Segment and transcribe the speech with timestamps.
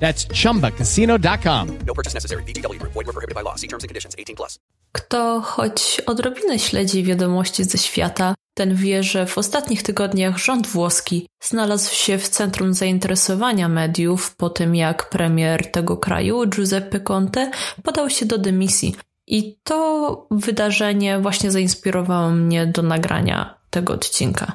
[0.00, 1.68] That's chumbacasino.com.
[1.86, 2.42] No purchase necessary.
[2.42, 2.92] VGW Group.
[2.92, 3.56] Void were prohibited by law.
[3.56, 4.14] See terms and conditions.
[4.18, 4.58] 18 plus.
[4.92, 11.26] Kto choć odrobinę śledzi wiadomości ze świata, ten wie, że w ostatnich tygodniach rząd włoski
[11.40, 17.50] znalazł się w centrum zainteresowania mediów po tym, jak premier tego kraju, Giuseppe Conte,
[17.82, 18.94] podał się do dymisji.
[19.26, 24.52] I to wydarzenie właśnie zainspirowało mnie do nagrania tego odcinka.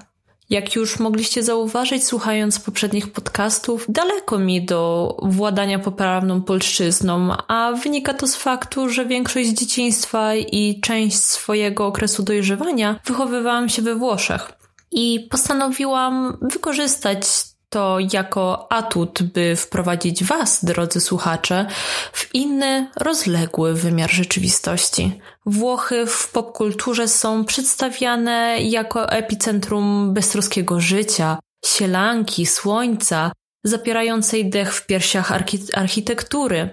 [0.54, 8.14] Jak już mogliście zauważyć, słuchając poprzednich podcastów, daleko mi do władania poprawną polszczyzną, a wynika
[8.14, 14.52] to z faktu, że większość dzieciństwa i część swojego okresu dojrzewania wychowywałam się we Włoszech.
[14.92, 17.26] I postanowiłam wykorzystać
[17.74, 21.66] to jako atut, by wprowadzić Was, drodzy słuchacze,
[22.14, 25.20] w inny, rozległy wymiar rzeczywistości.
[25.46, 33.32] Włochy w popkulturze są przedstawiane jako epicentrum beztroskiego życia, sielanki, słońca,
[33.64, 36.70] zapierającej dech w piersiach archi- architektury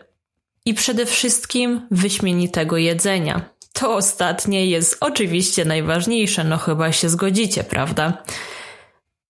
[0.65, 3.41] i przede wszystkim wyśmienitego jedzenia.
[3.73, 8.23] To ostatnie jest oczywiście najważniejsze, no chyba się zgodzicie, prawda?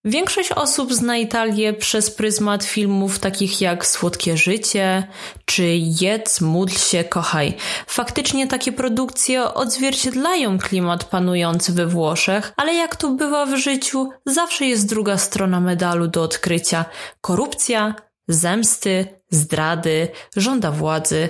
[0.05, 5.09] Większość osób zna Italię przez pryzmat filmów takich jak Słodkie Życie
[5.45, 5.65] czy
[6.01, 7.57] Jedz, módl się, kochaj.
[7.87, 14.67] Faktycznie takie produkcje odzwierciedlają klimat panujący we Włoszech, ale jak to bywa w życiu, zawsze
[14.67, 16.85] jest druga strona medalu do odkrycia.
[17.21, 17.95] Korupcja,
[18.29, 21.29] zemsty, zdrady, żąda władzy,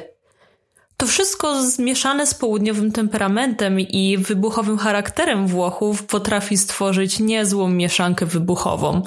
[1.00, 9.02] to wszystko zmieszane z południowym temperamentem i wybuchowym charakterem Włochów potrafi stworzyć niezłą mieszankę wybuchową.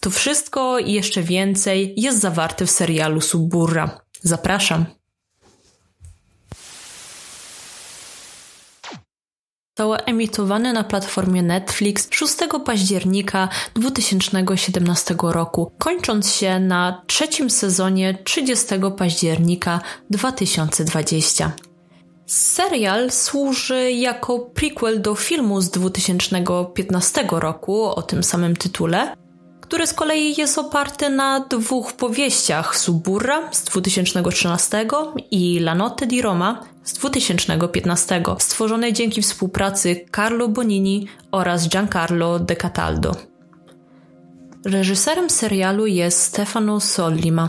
[0.00, 4.00] To wszystko i jeszcze więcej jest zawarte w serialu Suburra.
[4.22, 4.97] Zapraszam.
[9.78, 12.34] Zostało emitowane na platformie Netflix 6
[12.64, 18.66] października 2017 roku, kończąc się na trzecim sezonie 30
[18.96, 19.80] października
[20.10, 21.52] 2020.
[22.26, 29.16] Serial służy jako prequel do filmu z 2015 roku o tym samym tytule,
[29.60, 34.86] który z kolei jest oparty na dwóch powieściach Suburra z 2013
[35.30, 42.56] i La Notte di Roma z 2015, stworzonej dzięki współpracy Carlo Bonini oraz Giancarlo De
[42.56, 43.16] Cataldo.
[44.64, 47.48] Reżyserem serialu jest Stefano Sollima,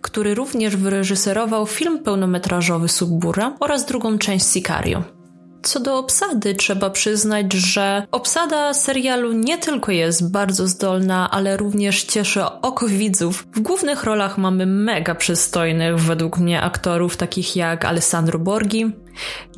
[0.00, 5.17] który również wyreżyserował film pełnometrażowy Suburra oraz drugą część Sicario.
[5.62, 12.04] Co do obsady, trzeba przyznać, że obsada serialu nie tylko jest bardzo zdolna, ale również
[12.04, 13.46] cieszy oko widzów.
[13.54, 18.92] W głównych rolach mamy mega przystojnych, według mnie, aktorów takich jak Alessandro Borghi,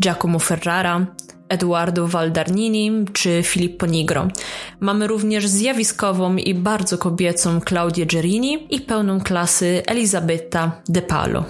[0.00, 1.06] Giacomo Ferrara,
[1.48, 4.28] Eduardo Valdarnini czy Filippo Nigro.
[4.80, 11.44] Mamy również zjawiskową i bardzo kobiecą Claudię Gerini i pełną klasy Elisabetta De Palo.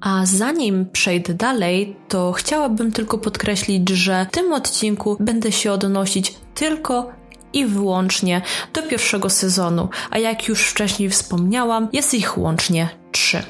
[0.00, 6.34] A zanim przejdę dalej, to chciałabym tylko podkreślić, że w tym odcinku będę się odnosić
[6.54, 7.10] tylko
[7.52, 8.42] i wyłącznie
[8.74, 13.42] do pierwszego sezonu, a jak już wcześniej wspomniałam, jest ich łącznie trzy.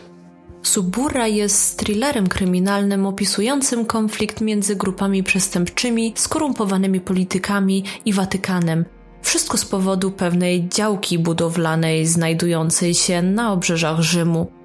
[0.63, 8.85] Subura jest thrillerem kryminalnym opisującym konflikt między grupami przestępczymi, skorumpowanymi politykami i Watykanem.
[9.23, 14.58] Wszystko z powodu pewnej działki budowlanej znajdującej się na obrzeżach Rzymu.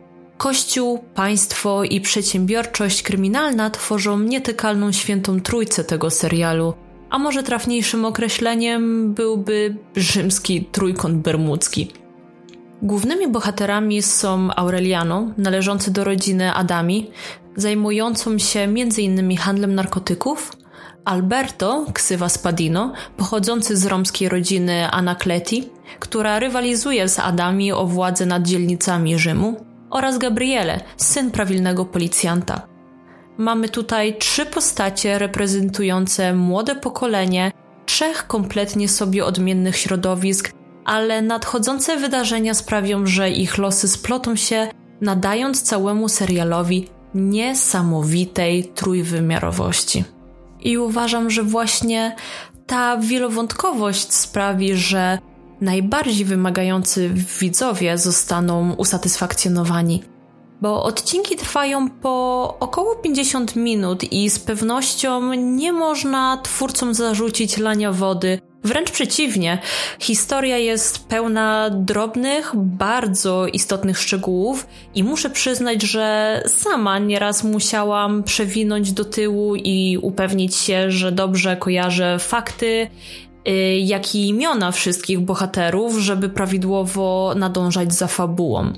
[0.44, 6.74] Kościół, państwo i przedsiębiorczość kryminalna tworzą nietykalną świętą trójcę tego serialu,
[7.10, 11.92] a może trafniejszym określeniem byłby rzymski trójkąt bermudzki.
[12.82, 17.12] Głównymi bohaterami są Aureliano, należący do rodziny Adami,
[17.56, 19.38] zajmującą się m.in.
[19.38, 20.52] handlem narkotyków,
[21.06, 25.70] Alberto, ksywa Spadino, pochodzący z romskiej rodziny Anakleti,
[26.00, 32.62] która rywalizuje z Adami o władzę nad dzielnicami Rzymu, oraz Gabriele, syn prawilnego policjanta.
[33.38, 37.52] Mamy tutaj trzy postacie reprezentujące młode pokolenie
[37.86, 40.52] trzech kompletnie sobie odmiennych środowisk,
[40.86, 44.68] ale nadchodzące wydarzenia sprawią, że ich losy splotą się,
[45.02, 50.04] nadając całemu serialowi niesamowitej trójwymiarowości.
[50.60, 52.16] I uważam, że właśnie
[52.68, 55.18] ta wielowątkowość sprawi, że
[55.64, 60.04] najbardziej wymagający widzowie zostaną usatysfakcjonowani.
[60.62, 67.92] bo odcinki trwają po około 50 minut i z pewnością nie można twórcom zarzucić lania
[67.92, 68.40] wody.
[68.64, 69.58] Wręcz przeciwnie,
[70.00, 78.92] historia jest pełna drobnych, bardzo istotnych szczegółów i muszę przyznać, że sama nieraz musiałam przewinąć
[78.92, 82.88] do tyłu i upewnić się, że dobrze kojarzę fakty,
[83.84, 88.74] jak i imiona wszystkich bohaterów, żeby prawidłowo nadążać za fabułą.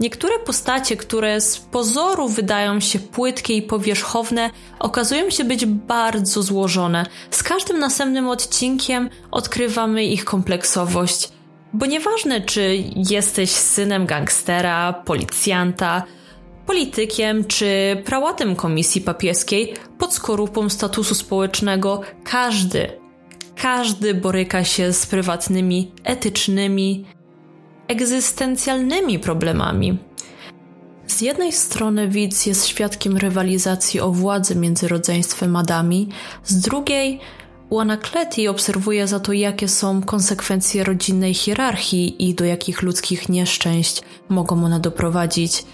[0.00, 7.06] Niektóre postacie, które z pozoru wydają się płytkie i powierzchowne, okazują się być bardzo złożone.
[7.30, 11.28] Z każdym następnym odcinkiem odkrywamy ich kompleksowość.
[11.72, 16.02] Bo nieważne, czy jesteś synem gangstera, policjanta,
[16.66, 23.03] politykiem czy prałatem komisji papieskiej, pod skorupą statusu społecznego, każdy,
[23.64, 27.04] każdy boryka się z prywatnymi, etycznymi,
[27.88, 29.98] egzystencjalnymi problemami.
[31.06, 36.08] Z jednej strony widz jest świadkiem rywalizacji o władzę między rodzeństwem Adami,
[36.44, 37.20] z drugiej
[37.70, 44.64] Łanakleti obserwuje za to, jakie są konsekwencje rodzinnej hierarchii i do jakich ludzkich nieszczęść mogą
[44.64, 45.64] one doprowadzić.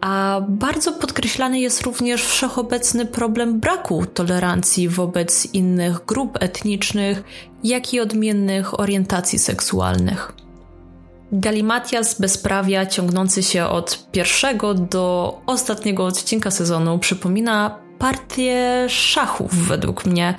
[0.00, 7.22] A bardzo podkreślany jest również wszechobecny problem braku tolerancji wobec innych grup etnicznych,
[7.64, 10.32] jak i odmiennych orientacji seksualnych.
[11.32, 20.34] Galimatias bezprawia ciągnący się od pierwszego do ostatniego odcinka sezonu przypomina partię szachów według mnie,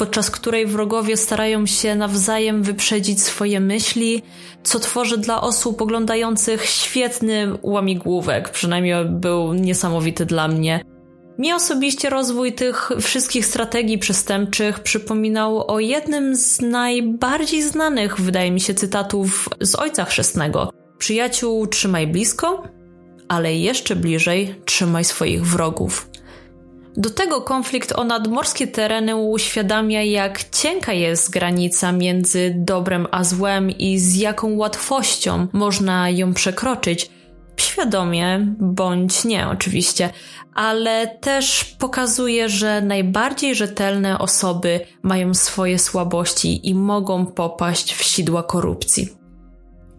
[0.00, 4.22] podczas której wrogowie starają się nawzajem wyprzedzić swoje myśli,
[4.62, 10.84] co tworzy dla osób oglądających świetny łamigłówek, przynajmniej był niesamowity dla mnie.
[11.38, 18.60] Mi osobiście rozwój tych wszystkich strategii przestępczych przypominał o jednym z najbardziej znanych, wydaje mi
[18.60, 20.70] się, cytatów z Ojca Chrzestnego.
[20.98, 22.62] Przyjaciół trzymaj blisko,
[23.28, 26.09] ale jeszcze bliżej trzymaj swoich wrogów.
[26.96, 33.70] Do tego konflikt o nadmorskie tereny uświadamia, jak cienka jest granica między dobrem a złem
[33.70, 37.10] i z jaką łatwością można ją przekroczyć.
[37.56, 40.10] Świadomie bądź nie, oczywiście,
[40.54, 48.42] ale też pokazuje, że najbardziej rzetelne osoby mają swoje słabości i mogą popaść w sidła
[48.42, 49.19] korupcji.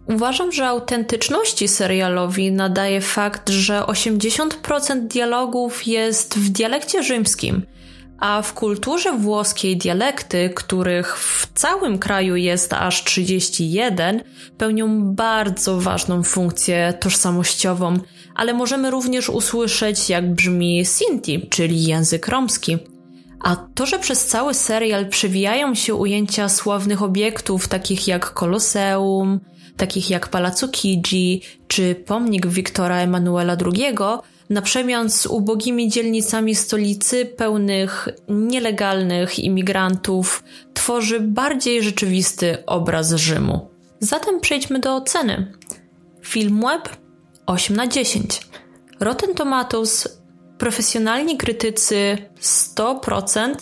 [0.08, 7.62] Uważam, że autentyczności serialowi nadaje fakt, że 80% dialogów jest w dialekcie rzymskim,
[8.18, 14.22] a w kulturze włoskiej dialekty, których w całym kraju jest aż 31,
[14.58, 17.98] pełnią bardzo ważną funkcję tożsamościową,
[18.34, 22.78] ale możemy również usłyszeć, jak brzmi Sinti, czyli język romski.
[23.44, 29.40] A to, że przez cały serial przewijają się ujęcia sławnych obiektów, takich jak Koloseum,
[29.76, 33.96] takich jak Palazzo Chigi czy pomnik Wiktora Emanuela II,
[34.50, 43.68] na przemian z ubogimi dzielnicami stolicy pełnych nielegalnych imigrantów, tworzy bardziej rzeczywisty obraz Rzymu.
[44.00, 45.52] Zatem przejdźmy do oceny.
[46.22, 46.88] Film web
[47.46, 48.40] 8 na 10.
[49.00, 50.20] Rotten Tomatoes,
[50.58, 53.54] profesjonalni krytycy 100%,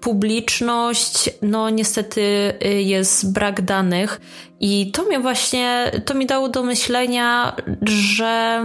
[0.00, 2.20] publiczność, no niestety
[2.64, 4.20] y, jest brak danych
[4.60, 8.62] i to mnie właśnie, to mi dało do myślenia, że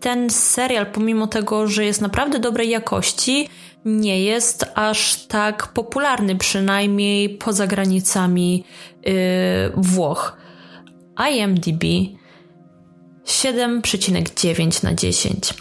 [0.00, 3.48] ten serial, pomimo tego, że jest naprawdę dobrej jakości,
[3.84, 8.64] nie jest aż tak popularny, przynajmniej poza granicami
[9.04, 9.12] yy,
[9.76, 10.36] Włoch.
[11.32, 11.84] IMDb
[13.26, 15.54] 7,9 na 10.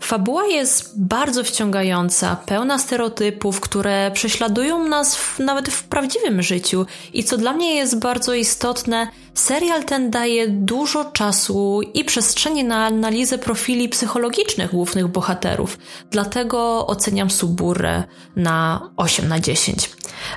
[0.00, 7.24] Fabuła jest bardzo wciągająca, pełna stereotypów, które prześladują nas w, nawet w prawdziwym życiu i
[7.24, 13.38] co dla mnie jest bardzo istotne, serial ten daje dużo czasu i przestrzeni na analizę
[13.38, 15.78] profili psychologicznych głównych bohaterów.
[16.10, 18.04] Dlatego oceniam Suburę
[18.36, 19.90] na 8 na 10.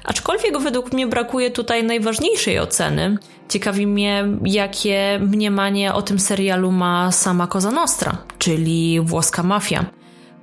[0.03, 3.17] Aczkolwiek według mnie brakuje tutaj najważniejszej oceny.
[3.49, 9.85] Ciekawi mnie, jakie mniemanie o tym serialu ma sama Cosa Nostra, czyli włoska mafia.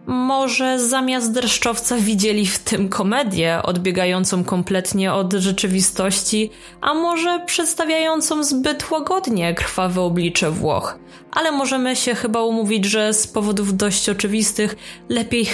[0.06, 6.50] Może zamiast dreszczowca widzieli w tym komedię odbiegającą kompletnie od rzeczywistości,
[6.80, 10.98] a może przedstawiającą zbyt łagodnie krwawe oblicze Włoch.
[11.32, 14.76] Ale możemy się chyba umówić, że z powodów dość oczywistych
[15.08, 15.46] lepiej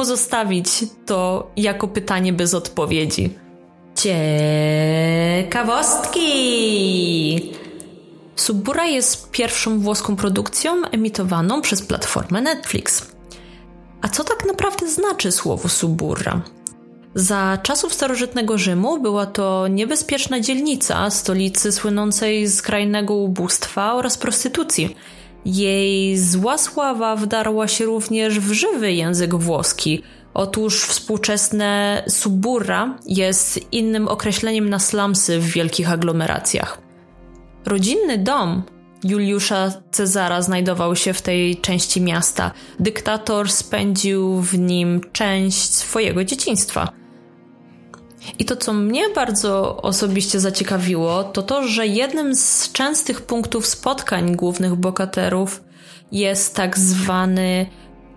[0.00, 0.68] pozostawić
[1.06, 3.30] to jako pytanie bez odpowiedzi.
[3.94, 6.22] Ciekawostki!
[8.36, 13.06] Subura jest pierwszą włoską produkcją emitowaną przez platformę Netflix.
[14.02, 16.42] A co tak naprawdę znaczy słowo Suburra?
[17.14, 24.96] Za czasów starożytnego Rzymu była to niebezpieczna dzielnica stolicy słynącej z krajnego ubóstwa oraz prostytucji.
[25.44, 30.02] Jej zła sława wdarła się również w żywy język włoski.
[30.34, 36.80] Otóż współczesne suburra jest innym określeniem na slumsy w wielkich aglomeracjach.
[37.66, 38.62] Rodzinny dom
[39.04, 42.50] Juliusza Cezara znajdował się w tej części miasta.
[42.80, 46.99] Dyktator spędził w nim część swojego dzieciństwa.
[48.38, 54.36] I to, co mnie bardzo osobiście zaciekawiło, to to, że jednym z częstych punktów spotkań
[54.36, 55.62] głównych bohaterów
[56.12, 57.66] jest tak zwany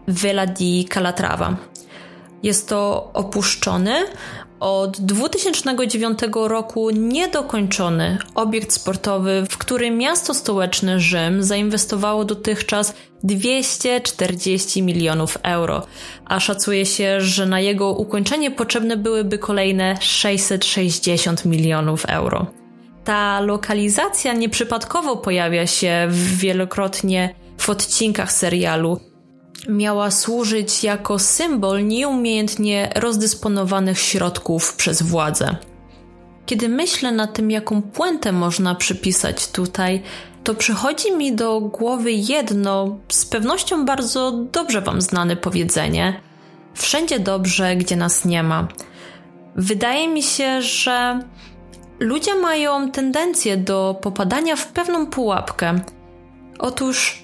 [0.08, 1.56] Villa di Calatrava.
[2.44, 4.06] Jest to opuszczony,
[4.64, 12.94] od 2009 roku niedokończony obiekt sportowy, w którym miasto stołeczne Rzym zainwestowało dotychczas
[13.24, 15.88] 240 milionów euro,
[16.26, 22.46] a szacuje się, że na jego ukończenie potrzebne byłyby kolejne 660 milionów euro.
[23.04, 29.00] Ta lokalizacja nieprzypadkowo pojawia się wielokrotnie w odcinkach serialu,
[29.70, 35.56] miała służyć jako symbol nieumiejętnie rozdysponowanych środków przez władzę.
[36.46, 40.04] Kiedy myślę na tym, jaką puentę można przypisać tutaj,
[40.44, 46.22] to przychodzi mi do głowy jedno, z pewnością bardzo dobrze Wam znane powiedzenie:
[46.74, 48.68] Wszędzie dobrze, gdzie nas nie ma.
[49.56, 51.20] Wydaje mi się, że
[52.00, 55.80] ludzie mają tendencję do popadania w pewną pułapkę.
[56.60, 57.23] Otóż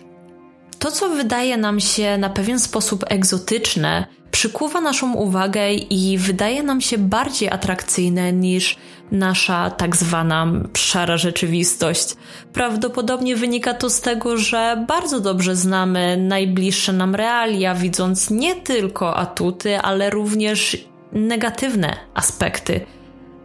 [0.80, 6.82] to, co wydaje nam się na pewien sposób egzotyczne, przykuwa naszą uwagę i wydaje nam
[6.82, 8.78] się bardziej atrakcyjne niż
[9.12, 12.16] nasza tak zwana szara rzeczywistość.
[12.54, 19.16] Prawdopodobnie wynika to z tego, że bardzo dobrze znamy najbliższe nam realia, widząc nie tylko
[19.16, 20.78] atuty, ale również
[21.12, 22.86] negatywne aspekty.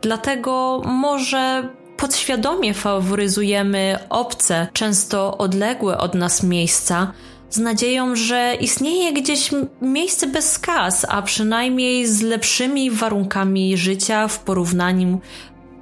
[0.03, 1.69] Dlatego może
[2.05, 7.13] podświadomie faworyzujemy obce, często odległe od nas miejsca,
[7.51, 9.51] z nadzieją, że istnieje gdzieś
[9.83, 15.21] miejsce bez skaz, a przynajmniej z lepszymi warunkami życia w porównaniu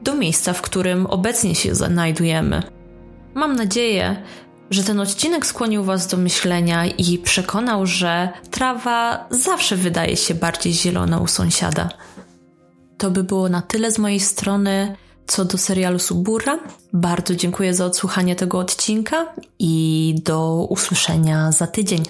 [0.03, 2.63] do miejsca, w którym obecnie się znajdujemy.
[3.35, 4.23] Mam nadzieję,
[4.71, 10.73] że ten odcinek skłonił Was do myślenia i przekonał, że trawa zawsze wydaje się bardziej
[10.73, 11.89] zielona u sąsiada.
[12.99, 16.59] To by było na tyle z mojej strony co do serialu Subura.
[16.93, 19.27] Bardzo dziękuję za odsłuchanie tego odcinka
[19.59, 22.03] i do usłyszenia za tydzień.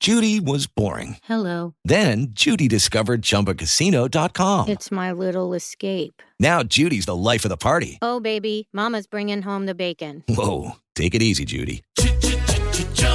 [0.00, 1.16] Judy was boring.
[1.24, 1.72] Hello.
[1.84, 4.66] Then Judy discovered ChumbaCasino.com.
[4.68, 6.22] It's my little escape.
[6.40, 7.98] Now Judy's the life of the party.
[8.00, 10.22] Oh, baby, Mama's bringing home the bacon.
[10.28, 11.82] Whoa, take it easy, Judy.